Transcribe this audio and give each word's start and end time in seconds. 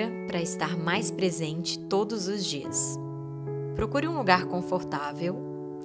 mantra 0.00 0.10
para 0.26 0.40
estar 0.40 0.76
mais 0.76 1.10
presente 1.10 1.78
todos 1.78 2.28
os 2.28 2.44
dias. 2.44 2.98
Procure 3.74 4.08
um 4.08 4.16
lugar 4.16 4.46
confortável 4.46 5.36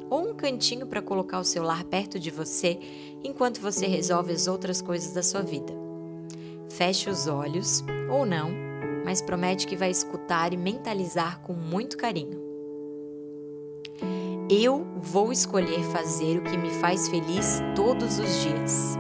ou 0.09 0.29
um 0.29 0.33
cantinho 0.33 0.85
para 0.85 1.01
colocar 1.01 1.39
o 1.39 1.43
celular 1.43 1.84
perto 1.86 2.20
de 2.20 2.29
você 2.29 2.79
enquanto 3.23 3.59
você 3.59 3.88
resolve 3.88 4.31
as 4.31 4.47
outras 4.47 4.81
coisas 4.81 5.13
da 5.13 5.23
sua 5.23 5.41
vida. 5.41 5.73
Feche 6.70 7.09
os 7.09 7.28
olhos 7.28 7.83
ou 8.09 8.25
não, 8.25 8.51
mas 9.04 9.21
promete 9.21 9.68
que 9.68 9.75
vai 9.75 9.89
escutar 9.89 10.54
e 10.54 10.57
mentalizar 10.57 11.41
com 11.41 11.54
muito 11.54 11.97
carinho. 11.97 12.43
Eu 14.50 14.86
vou 14.97 15.32
escolher 15.32 15.84
fazer 15.86 16.38
o 16.38 16.43
que 16.43 16.55
me 16.55 16.70
faz 16.70 17.07
feliz 17.09 17.61
todos 17.75 18.20
os 18.20 18.41
dias. 18.43 18.95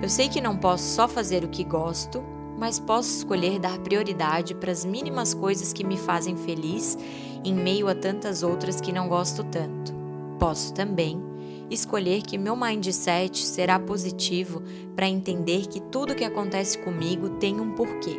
Eu 0.00 0.08
sei 0.08 0.28
que 0.28 0.40
não 0.40 0.56
posso 0.56 0.84
só 0.84 1.06
fazer 1.06 1.44
o 1.44 1.48
que 1.48 1.62
gosto, 1.62 2.24
mas 2.62 2.78
posso 2.78 3.16
escolher 3.16 3.58
dar 3.58 3.76
prioridade 3.80 4.54
para 4.54 4.70
as 4.70 4.84
mínimas 4.84 5.34
coisas 5.34 5.72
que 5.72 5.82
me 5.82 5.96
fazem 5.96 6.36
feliz 6.36 6.96
em 7.44 7.52
meio 7.52 7.88
a 7.88 7.94
tantas 7.94 8.44
outras 8.44 8.80
que 8.80 8.92
não 8.92 9.08
gosto 9.08 9.42
tanto. 9.42 9.92
Posso 10.38 10.72
também 10.72 11.20
escolher 11.68 12.22
que 12.22 12.38
meu 12.38 12.54
mindset 12.54 13.44
será 13.44 13.80
positivo 13.80 14.62
para 14.94 15.08
entender 15.08 15.66
que 15.66 15.80
tudo 15.80 16.14
que 16.14 16.24
acontece 16.24 16.78
comigo 16.78 17.30
tem 17.30 17.60
um 17.60 17.72
porquê. 17.72 18.16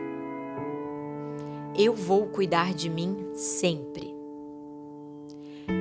Eu 1.73 1.95
vou 1.95 2.25
cuidar 2.25 2.73
de 2.73 2.89
mim 2.89 3.15
sempre. 3.33 4.13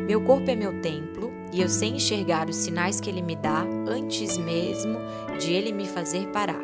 Meu 0.06 0.22
corpo 0.22 0.48
é 0.48 0.54
meu 0.54 0.80
templo 0.80 1.32
e 1.52 1.60
eu 1.60 1.68
sei 1.68 1.88
enxergar 1.88 2.48
os 2.48 2.54
sinais 2.54 3.00
que 3.00 3.10
ele 3.10 3.22
me 3.22 3.34
dá 3.34 3.66
antes 3.88 4.38
mesmo 4.38 5.00
de 5.40 5.52
ele 5.52 5.72
me 5.72 5.84
fazer 5.84 6.28
parar. 6.28 6.61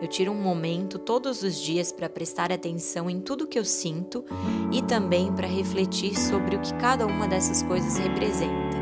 Eu 0.00 0.08
tiro 0.08 0.32
um 0.32 0.40
momento 0.40 0.98
todos 0.98 1.42
os 1.42 1.60
dias 1.60 1.92
para 1.92 2.08
prestar 2.08 2.50
atenção 2.50 3.10
em 3.10 3.20
tudo 3.20 3.46
que 3.46 3.58
eu 3.58 3.64
sinto 3.64 4.24
e 4.72 4.80
também 4.80 5.30
para 5.30 5.46
refletir 5.46 6.18
sobre 6.18 6.56
o 6.56 6.60
que 6.60 6.72
cada 6.74 7.06
uma 7.06 7.28
dessas 7.28 7.62
coisas 7.62 7.98
representa. 7.98 8.78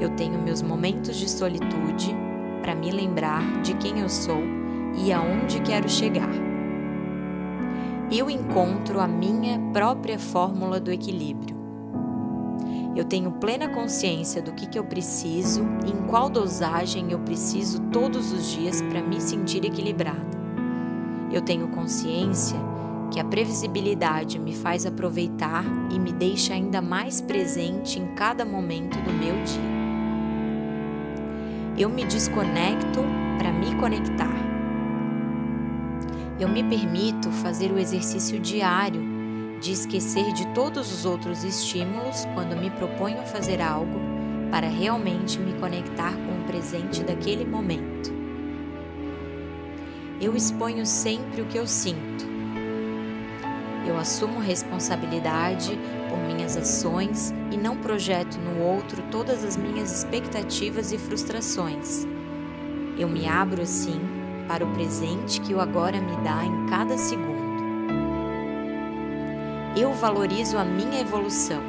Eu 0.00 0.10
tenho 0.10 0.40
meus 0.40 0.62
momentos 0.62 1.16
de 1.16 1.28
solitude 1.28 2.14
para 2.62 2.76
me 2.76 2.92
lembrar 2.92 3.60
de 3.62 3.74
quem 3.74 3.98
eu 3.98 4.08
sou 4.08 4.42
e 5.04 5.12
aonde 5.12 5.60
quero 5.62 5.88
chegar. 5.88 6.30
Eu 8.10 8.30
encontro 8.30 9.00
a 9.00 9.08
minha 9.08 9.58
própria 9.72 10.18
fórmula 10.18 10.78
do 10.78 10.92
equilíbrio 10.92 11.59
eu 12.96 13.04
tenho 13.04 13.30
plena 13.32 13.68
consciência 13.68 14.42
do 14.42 14.52
que, 14.52 14.66
que 14.66 14.78
eu 14.78 14.84
preciso 14.84 15.64
e 15.86 15.90
em 15.90 16.06
qual 16.08 16.28
dosagem 16.28 17.12
eu 17.12 17.20
preciso 17.20 17.80
todos 17.92 18.32
os 18.32 18.50
dias 18.50 18.82
para 18.82 19.00
me 19.00 19.20
sentir 19.20 19.64
equilibrada. 19.64 20.40
Eu 21.32 21.40
tenho 21.40 21.68
consciência 21.68 22.58
que 23.12 23.20
a 23.20 23.24
previsibilidade 23.24 24.38
me 24.38 24.54
faz 24.54 24.86
aproveitar 24.86 25.64
e 25.90 25.98
me 25.98 26.12
deixa 26.12 26.54
ainda 26.54 26.82
mais 26.82 27.20
presente 27.20 27.98
em 27.98 28.14
cada 28.14 28.44
momento 28.44 28.98
do 29.02 29.12
meu 29.12 29.34
dia. 29.44 29.80
Eu 31.78 31.88
me 31.88 32.04
desconecto 32.04 33.00
para 33.38 33.52
me 33.52 33.74
conectar. 33.76 34.34
Eu 36.38 36.48
me 36.48 36.64
permito 36.64 37.30
fazer 37.30 37.70
o 37.70 37.78
exercício 37.78 38.40
diário 38.40 39.19
de 39.60 39.72
esquecer 39.72 40.32
de 40.32 40.46
todos 40.48 40.90
os 40.92 41.04
outros 41.04 41.44
estímulos 41.44 42.26
quando 42.34 42.56
me 42.56 42.70
proponho 42.70 43.22
fazer 43.26 43.60
algo 43.60 44.00
para 44.50 44.66
realmente 44.68 45.38
me 45.38 45.52
conectar 45.60 46.12
com 46.12 46.40
o 46.40 46.44
presente 46.46 47.04
daquele 47.04 47.44
momento. 47.44 48.12
Eu 50.20 50.34
exponho 50.34 50.84
sempre 50.84 51.42
o 51.42 51.46
que 51.46 51.58
eu 51.58 51.66
sinto. 51.66 52.28
Eu 53.86 53.98
assumo 53.98 54.40
responsabilidade 54.40 55.78
por 56.08 56.18
minhas 56.18 56.56
ações 56.56 57.32
e 57.50 57.56
não 57.56 57.76
projeto 57.76 58.36
no 58.38 58.62
outro 58.62 59.02
todas 59.10 59.44
as 59.44 59.56
minhas 59.56 59.92
expectativas 59.92 60.92
e 60.92 60.98
frustrações. 60.98 62.06
Eu 62.98 63.08
me 63.08 63.26
abro 63.26 63.62
assim 63.62 64.00
para 64.46 64.64
o 64.64 64.72
presente 64.72 65.40
que 65.40 65.54
o 65.54 65.60
agora 65.60 66.00
me 66.00 66.16
dá 66.22 66.44
em 66.44 66.66
cada 66.66 66.98
segundo 66.98 67.39
eu 69.76 69.92
valorizo 69.92 70.58
a 70.58 70.64
minha 70.64 71.00
evolução. 71.00 71.62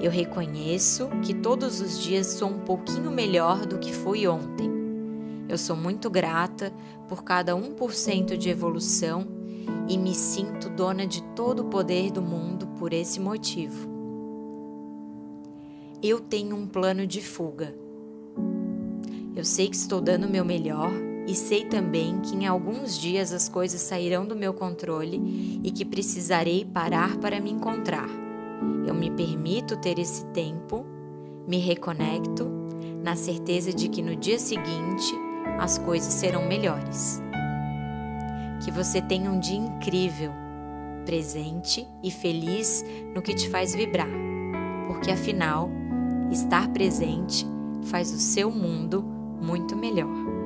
Eu 0.00 0.10
reconheço 0.10 1.08
que 1.22 1.32
todos 1.32 1.80
os 1.80 2.00
dias 2.00 2.26
sou 2.26 2.48
um 2.48 2.58
pouquinho 2.58 3.10
melhor 3.10 3.64
do 3.64 3.78
que 3.78 3.92
fui 3.92 4.26
ontem. 4.26 4.70
Eu 5.48 5.56
sou 5.56 5.76
muito 5.76 6.10
grata 6.10 6.72
por 7.08 7.22
cada 7.22 7.54
1% 7.54 8.36
de 8.36 8.50
evolução 8.50 9.26
e 9.88 9.96
me 9.96 10.14
sinto 10.14 10.68
dona 10.68 11.06
de 11.06 11.22
todo 11.34 11.60
o 11.60 11.66
poder 11.66 12.10
do 12.10 12.20
mundo 12.20 12.66
por 12.78 12.92
esse 12.92 13.20
motivo. 13.20 13.88
Eu 16.02 16.20
tenho 16.20 16.56
um 16.56 16.66
plano 16.66 17.06
de 17.06 17.22
fuga. 17.22 17.74
Eu 19.34 19.44
sei 19.44 19.68
que 19.68 19.76
estou 19.76 20.00
dando 20.00 20.26
o 20.26 20.30
meu 20.30 20.44
melhor 20.44 20.90
e 21.26 21.34
sei 21.34 21.64
também 21.64 22.20
que 22.20 22.36
em 22.36 22.46
alguns 22.46 22.96
dias 22.98 23.32
as 23.32 23.48
coisas 23.48 23.80
sairão 23.80 24.24
do 24.24 24.36
meu 24.36 24.54
controle 24.54 25.60
e 25.62 25.70
que 25.70 25.84
precisarei 25.84 26.64
parar 26.64 27.16
para 27.16 27.40
me 27.40 27.50
encontrar. 27.50 28.08
Eu 28.86 28.94
me 28.94 29.10
permito 29.10 29.76
ter 29.76 29.98
esse 29.98 30.24
tempo, 30.26 30.86
me 31.46 31.58
reconecto, 31.58 32.48
na 33.02 33.16
certeza 33.16 33.72
de 33.72 33.88
que 33.88 34.02
no 34.02 34.14
dia 34.14 34.38
seguinte 34.38 35.14
as 35.58 35.78
coisas 35.78 36.12
serão 36.14 36.46
melhores. 36.46 37.20
Que 38.64 38.70
você 38.70 39.02
tenha 39.02 39.30
um 39.30 39.40
dia 39.40 39.58
incrível, 39.58 40.32
presente 41.04 41.86
e 42.02 42.10
feliz 42.10 42.84
no 43.14 43.22
que 43.22 43.34
te 43.34 43.48
faz 43.48 43.74
vibrar, 43.74 44.08
porque 44.86 45.10
afinal, 45.10 45.70
estar 46.30 46.68
presente 46.68 47.46
faz 47.82 48.12
o 48.12 48.18
seu 48.18 48.50
mundo 48.50 49.02
muito 49.40 49.76
melhor. 49.76 50.45